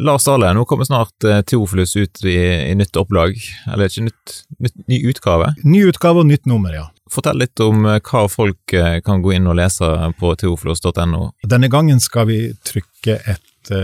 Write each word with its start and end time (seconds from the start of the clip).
Lars 0.00 0.24
Dale, 0.24 0.52
nå 0.56 0.64
kommer 0.64 0.84
snart 0.88 1.24
eh, 1.24 1.40
Teofilus 1.46 1.96
ut 1.96 2.24
i, 2.24 2.36
i, 2.70 2.74
nytt 2.78 2.96
opplag, 2.96 3.36
eller 3.68 3.90
ikke 3.90 4.06
nytt, 4.08 4.36
nytt, 4.58 4.76
ny 4.90 5.00
utgave? 5.10 5.52
Ny 5.64 5.84
utgave 5.90 6.22
og 6.22 6.30
nytt 6.30 6.48
nummer, 6.50 6.74
ja. 6.74 6.86
Fortell 7.10 7.40
litt 7.42 7.60
om 7.64 7.84
eh, 7.88 8.00
hva 8.06 8.24
folk 8.30 8.74
eh, 8.76 9.00
kan 9.04 9.22
gå 9.24 9.34
inn 9.36 9.48
og 9.50 9.58
lese 9.60 9.88
på 10.20 10.32
teofilus.no. 10.40 11.22
Denne 11.44 11.70
gangen 11.72 12.00
skal 12.02 12.28
vi 12.30 12.40
trykke 12.66 13.18
et, 13.30 13.74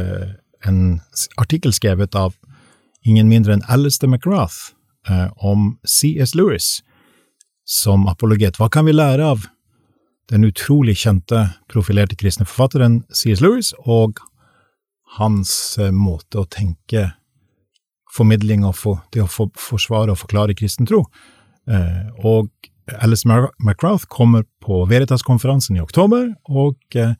en 0.67 0.81
artikkel 1.39 1.75
skrevet 1.77 2.17
av 2.19 2.35
ingen 3.07 3.29
mindre 3.31 3.55
enn 3.55 3.67
Alistair 3.71 4.11
McGrath 4.11 4.73
om 5.39 5.77
C.S. 5.87 6.33
Lewis 6.35 6.81
som 7.67 8.09
apologet. 8.11 8.59
Hva 8.59 8.67
kan 8.73 8.89
vi 8.89 8.95
lære 8.97 9.23
av 9.27 9.45
den 10.31 10.47
utrolig 10.47 10.97
kjente, 10.99 11.45
profilerte 11.71 12.17
kristne 12.19 12.47
forfatteren 12.49 13.05
C.S. 13.15 13.43
Lewis, 13.45 13.73
og 13.87 14.19
hans 15.19 15.79
eh, 15.79 15.93
måte 15.95 16.43
å 16.43 16.49
tenke 16.51 17.11
formidling 18.17 18.65
og 18.65 18.77
for, 18.79 19.03
det 19.13 19.25
å 19.25 19.31
for, 19.31 19.53
forsvare 19.61 20.15
og 20.15 20.21
forklare 20.23 20.57
kristen 20.57 20.89
tro. 20.89 21.05
Eh, 21.69 22.07
og 22.25 22.51
Alice 23.03 23.27
McRouth 23.27 24.07
kommer 24.09 24.45
på 24.63 24.85
Veritas-konferansen 24.87 25.77
i 25.77 25.83
oktober, 25.83 26.31
og 26.49 26.77
eh, 26.95 27.17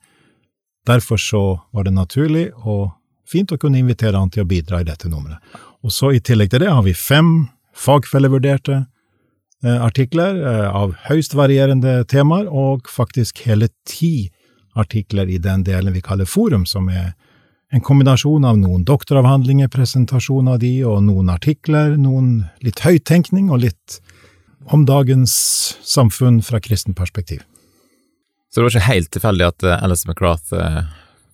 derfor 0.87 1.19
så 1.21 1.43
var 1.75 1.87
det 1.87 1.95
naturlig 1.95 2.49
og 2.63 2.91
fint 3.27 3.51
å 3.51 3.59
kunne 3.59 3.79
invitere 3.81 4.17
han 4.17 4.31
til 4.31 4.45
å 4.45 4.49
bidra 4.49 4.81
i 4.81 4.87
dette 4.87 5.09
nummeret. 5.11 5.43
Og 5.83 5.91
så 5.93 6.13
i 6.15 6.23
tillegg 6.23 6.53
til 6.53 6.63
det 6.63 6.71
har 6.71 6.85
vi 6.85 6.95
fem 6.95 7.49
fagfellevurderte 7.77 8.77
eh, 8.79 9.79
artikler 9.83 10.39
eh, 10.39 10.67
av 10.71 10.95
høyst 11.09 11.35
varierende 11.37 11.99
temaer, 12.09 12.47
og 12.47 12.87
faktisk 12.91 13.43
hele 13.47 13.69
ti 13.87 14.29
artikler 14.77 15.27
i 15.27 15.41
den 15.41 15.65
delen 15.67 15.95
vi 15.95 16.05
kaller 16.05 16.29
forum, 16.29 16.65
som 16.65 16.87
er 16.89 17.11
en 17.73 17.83
kombinasjon 17.83 18.45
av 18.47 18.57
noen 18.59 18.85
doktoravhandlinger, 18.87 19.67
presentasjon 19.71 20.47
av 20.47 20.61
de, 20.63 20.71
og 20.87 21.01
noen 21.03 21.31
artikler, 21.33 21.97
noen 21.99 22.45
litt 22.63 22.79
høyttenkning 22.85 23.49
og 23.51 23.65
litt 23.65 23.99
om 24.71 24.85
dagens 24.87 25.33
samfunn 25.83 26.39
fra 26.43 26.61
kristent 26.63 26.97
perspektiv. 26.97 27.43
Så 28.47 28.59
det 28.59 28.65
var 28.65 28.73
ikke 28.73 28.87
helt 28.87 29.11
tilfeldig 29.15 29.47
at 29.47 29.67
eh, 29.67 29.83
Alice 29.83 30.07
McGrath 30.07 30.55
eh, 30.55 30.81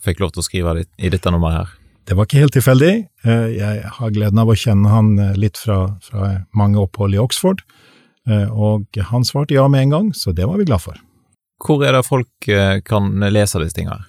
fikk 0.04 0.22
lov 0.24 0.34
til 0.34 0.42
å 0.42 0.48
skrive 0.48 0.76
i 0.82 1.12
dette 1.14 1.34
nummeret 1.34 1.62
her? 1.62 1.80
Det 2.04 2.18
var 2.18 2.28
ikke 2.28 2.42
helt 2.42 2.56
tilfeldig. 2.58 2.94
Eh, 3.24 3.48
jeg 3.54 3.94
har 3.98 4.16
gleden 4.16 4.42
av 4.42 4.50
å 4.50 4.58
kjenne 4.58 4.92
han 4.92 5.14
litt 5.40 5.62
fra, 5.62 5.78
fra 6.04 6.34
mange 6.58 6.82
opphold 6.82 7.16
i 7.16 7.22
Oxford, 7.22 7.64
og 8.24 8.96
han 9.10 9.26
svarte 9.28 9.52
ja 9.52 9.66
med 9.68 9.82
en 9.84 9.90
gang, 9.92 10.06
så 10.16 10.32
det 10.32 10.46
var 10.48 10.56
vi 10.56 10.64
glad 10.70 10.80
for. 10.80 10.96
Hvor 11.60 11.82
er 11.84 11.92
det 11.92 12.06
folk 12.08 12.48
kan 12.88 13.10
lese 13.36 13.60
disse 13.60 13.76
tingene? 13.76 14.06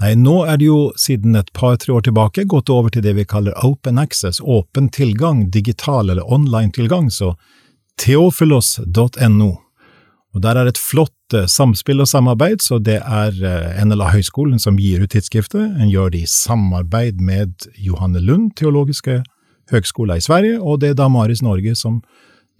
Nei, 0.00 0.14
nå 0.16 0.38
er 0.48 0.56
det 0.56 0.64
jo 0.64 0.78
siden 0.96 1.34
et 1.36 1.50
par–tre 1.52 1.92
år 1.92 2.06
tilbake 2.06 2.46
gått 2.48 2.70
over 2.72 2.88
til 2.92 3.04
det 3.04 3.12
vi 3.18 3.26
kaller 3.28 3.56
open 3.60 3.98
access, 4.00 4.40
åpen 4.40 4.88
tilgang, 4.88 5.50
digital 5.52 6.08
eller 6.08 6.24
online 6.24 6.72
tilgang, 6.72 7.10
så 7.12 7.34
theophilos.no. 8.00 9.50
Og 10.30 10.40
Der 10.40 10.56
er 10.56 10.70
et 10.70 10.78
flott 10.78 11.34
eh, 11.34 11.48
samspill 11.50 12.00
og 12.00 12.08
samarbeid, 12.08 12.62
så 12.62 12.78
det 12.78 13.00
er 13.02 13.34
eh, 13.44 13.84
NLA 13.84 14.12
Høgskolen 14.14 14.62
som 14.62 14.78
gir 14.78 15.02
ut 15.02 15.10
tidsskriftet. 15.12 15.74
En 15.76 15.90
gjør 15.90 16.14
det 16.14 16.22
i 16.22 16.30
samarbeid 16.30 17.20
med 17.20 17.66
Johanne 17.76 18.22
Lund 18.22 18.54
teologiske 18.56 19.18
høgskole 19.74 20.16
i 20.16 20.24
Sverige, 20.24 20.60
og 20.62 20.80
det 20.80 20.94
er 20.94 20.96
da 21.02 21.10
Maris 21.10 21.42
Norge 21.42 21.74
som 21.76 22.00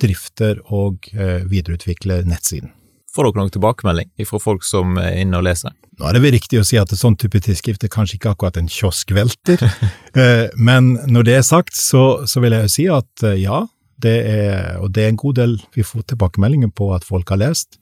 drifter 0.02 0.60
og 0.66 1.08
eh, 1.14 1.46
videreutvikler 1.48 2.26
nettsiden. 2.28 2.74
Får 3.10 3.26
dere 3.26 3.42
noen 3.42 3.50
tilbakemelding 3.54 4.26
fra 4.28 4.38
folk 4.38 4.62
som 4.66 4.98
er 5.02 5.18
inne 5.18 5.40
og 5.40 5.46
leser? 5.48 5.74
Nå 5.98 6.06
er 6.06 6.16
det 6.16 6.22
vel 6.22 6.34
riktig 6.36 6.60
å 6.60 6.66
si 6.66 6.78
at 6.78 6.92
et 6.94 7.00
sånn 7.00 7.18
type 7.18 7.40
tidsskrift 7.42 7.82
er 7.84 7.90
kanskje 7.92 8.20
ikke 8.20 8.34
akkurat 8.34 8.56
en 8.60 8.70
kioskvelter, 8.70 9.64
eh, 10.20 10.46
men 10.56 10.94
når 11.10 11.26
det 11.26 11.36
er 11.40 11.46
sagt, 11.46 11.74
så, 11.76 12.22
så 12.30 12.42
vil 12.44 12.54
jeg 12.56 12.68
jo 12.68 12.72
si 12.76 12.86
at 12.94 13.26
eh, 13.26 13.40
ja, 13.42 13.64
det 14.00 14.16
er, 14.30 14.78
og 14.80 14.94
det 14.96 15.04
er 15.04 15.12
en 15.12 15.20
god 15.20 15.36
del 15.40 15.56
vi 15.74 15.84
får 15.84 16.06
tilbakemeldinger 16.12 16.70
på 16.72 16.88
at 16.94 17.04
folk 17.04 17.28
har 17.34 17.42
lest. 17.42 17.80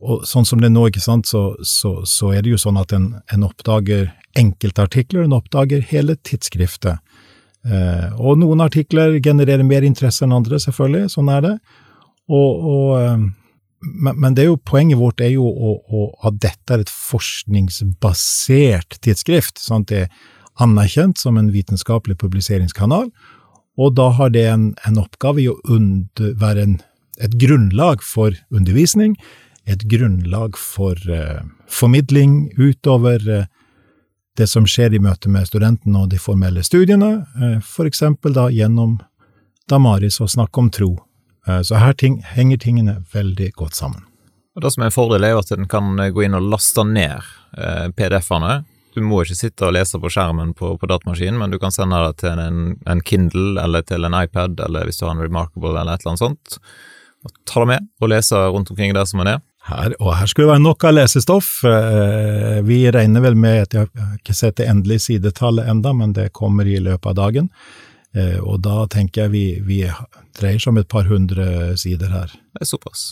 Og 0.00 0.24
sånn 0.28 0.46
som 0.48 0.60
det 0.60 0.70
er 0.70 0.74
nå, 0.76 0.86
ikke 0.88 1.02
sant, 1.02 1.28
så, 1.28 1.56
så, 1.64 1.98
så 2.08 2.30
er 2.36 2.44
det 2.44 2.54
jo 2.54 2.60
sånn 2.60 2.78
at 2.80 2.92
en, 2.96 3.10
en 3.32 3.44
oppdager 3.44 4.08
enkeltartikler, 4.36 5.24
en 5.24 5.36
oppdager 5.36 5.84
hele 5.90 6.16
tidsskriftet. 6.24 7.02
Eh, 7.66 8.08
og 8.20 8.38
noen 8.40 8.62
artikler 8.64 9.18
genererer 9.24 9.66
mer 9.66 9.86
interesse 9.86 10.24
enn 10.24 10.36
andre, 10.36 10.60
selvfølgelig, 10.62 11.10
sånn 11.16 11.32
er 11.32 11.44
det. 11.44 11.54
Og, 12.32 12.70
og 12.70 13.26
men, 13.80 14.20
men, 14.20 14.36
jo, 14.40 14.56
poenget 14.56 14.98
vårt 14.98 15.20
er 15.20 15.30
jo 15.34 15.44
å, 15.46 15.80
å, 15.86 16.18
at 16.26 16.34
dette 16.42 16.74
er 16.74 16.80
et 16.82 16.92
forskningsbasert 16.92 19.00
tidsskrift. 19.04 19.58
sånn 19.60 19.82
at 19.84 19.90
Det 19.90 20.00
er 20.04 20.10
anerkjent 20.62 21.18
som 21.20 21.36
en 21.36 21.52
vitenskapelig 21.52 22.16
publiseringskanal, 22.18 23.10
og 23.76 23.96
da 23.96 24.10
har 24.16 24.30
det 24.32 24.46
en, 24.48 24.74
en 24.88 24.98
oppgave 25.02 25.40
i 25.42 25.48
å 25.52 25.60
være 26.40 26.62
en, 26.62 26.80
et 27.20 27.34
grunnlag 27.36 28.02
for 28.04 28.32
undervisning, 28.50 29.16
et 29.66 29.82
grunnlag 29.90 30.56
for 30.56 30.94
eh, 31.10 31.42
formidling 31.68 32.52
utover 32.56 33.28
eh, 33.28 33.44
det 34.36 34.46
som 34.48 34.66
skjer 34.68 34.94
i 34.94 34.98
møte 35.02 35.28
med 35.32 35.46
studentene 35.48 35.98
og 36.04 36.10
de 36.12 36.18
formelle 36.20 36.62
studiene, 36.64 37.24
uh, 37.40 37.56
for 37.64 37.88
eksempel 37.88 38.34
da 38.36 38.50
gjennom 38.52 38.98
Damaris 39.64 40.20
å 40.20 40.28
snakke 40.28 40.60
om 40.60 40.68
tro, 40.68 40.90
Eh, 40.92 41.15
så 41.62 41.78
her 41.78 41.94
ting, 41.94 42.20
henger 42.26 42.58
tingene 42.58 43.00
veldig 43.12 43.52
godt 43.58 43.78
sammen. 43.78 44.02
Og 44.56 44.62
Det 44.64 44.72
som 44.72 44.82
er 44.82 44.88
en 44.88 44.94
fordel, 44.94 45.24
er 45.24 45.36
at 45.36 45.52
en 45.52 45.68
kan 45.68 45.96
gå 45.96 46.24
inn 46.24 46.34
og 46.34 46.48
laste 46.54 46.82
ned 46.88 47.20
eh, 47.60 47.88
PDF-ene. 47.92 48.64
Du 48.96 49.02
må 49.04 49.20
ikke 49.20 49.36
sitte 49.36 49.66
og 49.68 49.74
lese 49.76 50.00
på 50.00 50.08
skjermen 50.08 50.54
på, 50.56 50.72
på 50.80 50.88
datamaskinen, 50.88 51.36
men 51.36 51.52
du 51.52 51.58
kan 51.60 51.74
sende 51.74 51.98
det 52.06 52.22
til 52.22 52.40
en, 52.40 52.62
en, 52.88 53.02
Kindle 53.04 53.60
eller 53.60 53.84
til 53.84 54.08
en 54.08 54.16
iPad, 54.16 54.56
eller 54.64 54.88
hvis 54.88 54.96
du 54.96 55.04
har 55.04 55.12
en 55.12 55.20
Remarkable 55.20 55.74
eller 55.74 55.92
et 55.98 56.06
eller 56.06 56.14
annet 56.14 56.24
sånt. 56.24 56.56
Og 57.26 57.34
ta 57.44 57.60
det 57.60 57.68
med 57.74 57.90
og 58.00 58.10
lese 58.14 58.40
rundt 58.54 58.72
omkring 58.72 58.96
der 58.96 59.04
som 59.04 59.20
en 59.20 59.34
er. 59.34 59.44
Her, 59.66 59.92
og 59.98 60.14
her 60.14 60.30
skulle 60.30 60.46
det 60.46 60.54
være 60.54 60.62
nok 60.64 60.86
av 60.86 60.94
lesestoff. 60.94 61.50
Eh, 61.68 62.62
vi 62.64 62.84
regner 62.94 63.24
vel 63.24 63.36
med 63.36 63.66
at 63.66 63.76
jeg 63.76 63.90
har 63.90 64.16
ikke 64.16 64.36
sett 64.38 64.56
det 64.62 64.70
endelige 64.70 65.04
sidetallet 65.10 65.68
enda, 65.68 65.92
men 65.92 66.14
det 66.16 66.30
kommer 66.38 66.64
i 66.70 66.78
løpet 66.80 67.12
av 67.12 67.18
dagen. 67.18 67.50
Eh, 68.16 68.38
og 68.40 68.62
da 68.64 68.86
tenker 68.92 69.26
jeg 69.26 69.32
vi, 69.34 69.44
vi 69.66 69.80
dreier 70.38 70.60
seg 70.62 70.72
om 70.72 70.80
et 70.80 70.88
par 70.88 71.08
hundre 71.10 71.76
sider 71.80 72.12
her. 72.14 72.32
Det 72.56 72.64
er 72.64 72.70
såpass. 72.70 73.10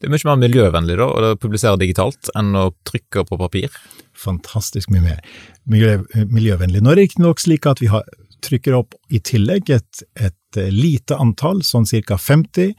Det 0.00 0.08
er 0.08 0.14
mye 0.14 0.28
mer 0.30 0.40
miljøvennlig 0.46 0.96
da, 1.00 1.08
å 1.08 1.36
publisere 1.40 1.80
digitalt 1.80 2.32
enn 2.38 2.54
å 2.56 2.70
trykke 2.88 3.26
på 3.28 3.40
papir? 3.40 3.76
Fantastisk 4.16 4.92
mye 4.92 5.04
mer 5.04 5.20
miljø, 5.68 5.98
miljøvennlig. 6.32 6.80
Nå 6.80 6.92
er 6.92 7.00
det 7.00 7.08
riktignok 7.08 7.42
slik 7.42 7.68
at 7.68 7.82
vi 7.84 7.90
har, 7.92 8.06
trykker 8.44 8.78
opp 8.78 8.96
i 9.12 9.20
tillegg 9.20 9.72
et, 9.76 10.04
et 10.16 10.60
lite 10.72 11.18
antall, 11.20 11.60
sånn 11.66 11.88
ca. 12.08 12.16
50, 12.16 12.72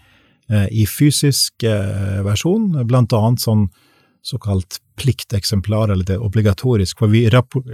eh, 0.50 0.68
i 0.74 0.88
fysisk 0.90 1.66
eh, 1.68 2.22
versjon, 2.26 2.72
blant 2.90 3.14
annet 3.14 3.44
sånn 3.44 3.68
såkalt 4.26 4.80
plikteksemplar, 5.02 5.90
eller 5.90 6.06
det 6.06 6.18
er 6.18 6.26
obligatorisk, 6.26 7.00
for 7.02 7.14
vi, 7.14 7.26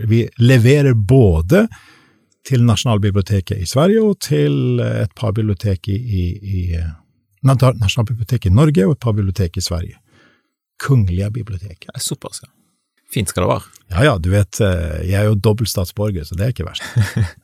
vi 0.07 0.25
leverer 0.39 0.95
både 0.95 1.65
til 2.47 2.63
Nasjonalbiblioteket 2.63 3.59
i 3.59 3.67
Sverige 3.67 4.03
og 4.07 4.19
til 4.23 4.79
et 4.79 5.13
par 5.19 5.33
bibliotek 5.35 5.89
i, 5.91 5.97
i, 5.97 6.25
i 6.37 6.59
Nasjonalbiblioteket 7.47 8.51
i 8.51 8.55
Norge 8.55 8.85
og 8.87 8.95
et 8.95 9.03
par 9.03 9.15
bibliotek 9.17 9.59
i 9.59 9.65
Sverige. 9.65 9.99
Kungliga 10.79 11.29
biblioteket. 11.33 11.91
Såpass, 11.99 12.43
ja. 12.43 12.51
Fint 13.13 13.31
skal 13.31 13.45
det 13.45 13.49
være. 13.53 13.73
Ja 13.93 14.03
ja, 14.03 14.13
du 14.19 14.29
vet, 14.33 14.59
eh, 14.61 15.03
jeg 15.07 15.21
er 15.21 15.29
jo 15.29 15.39
dobbelt 15.39 15.71
statsborger, 15.71 16.27
så 16.27 16.35
det 16.35 16.45
er 16.45 16.55
ikke 16.55 16.67
verst. 16.67 16.83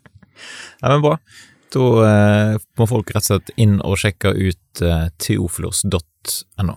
Nei, 0.84 0.90
men 0.90 1.04
bra. 1.04 1.18
Da 1.74 1.90
eh, 2.08 2.56
må 2.80 2.88
folk 2.90 3.14
rett 3.16 3.24
og 3.24 3.30
slett 3.32 3.54
inn 3.62 3.80
og 3.82 3.98
sjekke 4.02 4.34
ut 4.36 4.84
eh, 4.84 5.06
teofilos.no. 5.24 6.76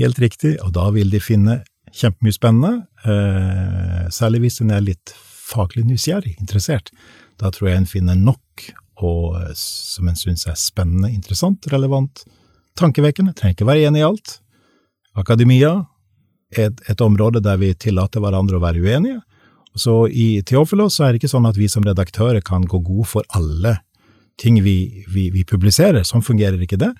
Helt 0.00 0.20
riktig, 0.22 0.54
og 0.64 0.72
da 0.76 0.86
vil 0.94 1.12
de 1.12 1.20
finne 1.22 1.60
kjempemye 1.92 2.34
spennende, 2.34 2.86
eh, 3.04 4.06
særlig 4.14 4.44
hvis 4.46 4.60
en 4.64 4.72
er 4.74 4.86
litt 4.86 5.12
faglig 5.50 5.84
nysgjerrig, 5.88 6.36
interessert. 6.40 6.92
Da 7.40 7.50
tror 7.54 7.70
jeg 7.70 7.80
en 7.80 7.88
finner 7.88 8.18
nok 8.18 8.66
og, 9.00 9.40
eh, 9.40 9.54
som 9.56 10.08
en 10.10 10.18
syns 10.18 10.46
er 10.48 10.58
spennende, 10.60 11.10
interessant, 11.12 11.66
relevant, 11.72 12.24
tankevekkende. 12.78 13.34
Trenger 13.36 13.56
ikke 13.56 13.68
være 13.68 13.88
enig 13.88 14.02
i 14.02 14.08
alt. 14.08 14.36
Akademia 15.18 15.72
er 16.56 16.70
et, 16.70 16.82
et 16.90 17.04
område 17.04 17.42
der 17.44 17.60
vi 17.60 17.72
tillater 17.74 18.22
hverandre 18.22 18.58
å 18.58 18.64
være 18.64 18.82
uenige. 18.84 19.20
Så 19.78 20.08
i 20.10 20.42
Theofilos 20.42 20.98
så 20.98 21.06
er 21.06 21.12
det 21.12 21.20
ikke 21.20 21.32
sånn 21.32 21.48
at 21.48 21.58
vi 21.58 21.68
som 21.70 21.84
redaktører 21.86 22.42
kan 22.44 22.66
gå 22.68 22.80
god 22.84 23.06
for 23.06 23.26
alle 23.36 23.78
ting 24.40 24.58
vi, 24.64 25.04
vi, 25.08 25.28
vi 25.30 25.44
publiserer. 25.46 26.02
Sånn 26.06 26.24
fungerer 26.26 26.60
ikke 26.64 26.80
det. 26.80 26.90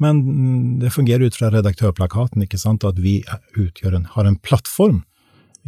Men 0.00 0.78
det 0.80 0.92
fungerer 0.94 1.28
ut 1.28 1.36
fra 1.36 1.50
redaktørplakaten, 1.52 2.44
ikke 2.44 2.60
sant, 2.60 2.86
at 2.88 3.00
vi 3.00 3.20
en, 3.28 4.06
har 4.14 4.28
en 4.28 4.38
plattform 4.40 5.02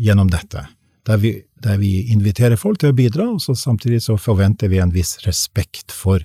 gjennom 0.01 0.31
dette 0.33 0.65
der 1.09 1.19
vi, 1.19 1.33
der 1.63 1.79
vi, 1.81 1.93
inviterer 2.13 2.59
folk 2.59 2.81
til 2.83 2.93
å 2.93 2.97
bidra, 2.97 3.29
og 3.35 3.43
så 3.43 3.55
samtidig 3.59 4.03
så 4.05 4.19
forventer 4.21 4.71
vi 4.73 4.81
en 4.83 4.95
viss 4.95 5.19
respekt 5.27 5.95
for 5.95 6.25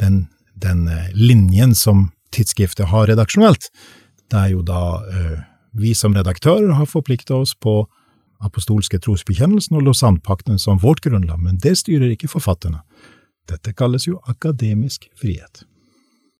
den, 0.00 0.26
den 0.54 0.86
eh, 0.88 1.08
linjen 1.16 1.74
som 1.76 2.10
tidsskriftet 2.34 2.90
har 2.92 3.08
redaksjonelt. 3.10 3.70
Det 4.30 4.38
er 4.38 4.52
jo 4.54 4.64
da 4.66 4.82
eh, 5.10 5.38
vi 5.80 5.94
som 5.96 6.14
redaktører 6.16 6.74
har 6.76 6.90
forplikta 6.90 7.40
oss 7.40 7.54
på 7.54 7.82
apostolske 8.40 9.00
trosbekjennelsen 9.04 9.76
og 9.76 9.88
Lausanne-pakten 9.88 10.60
som 10.60 10.80
vårt 10.80 11.02
grunnlag, 11.04 11.40
men 11.42 11.58
det 11.60 11.76
styrer 11.80 12.14
ikke 12.14 12.30
forfatterne. 12.32 12.82
Dette 13.50 13.74
kalles 13.76 14.06
jo 14.08 14.20
akademisk 14.30 15.08
frihet. 15.18 15.64